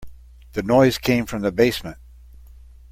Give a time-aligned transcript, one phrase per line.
[0.53, 1.97] The noise came from the basement.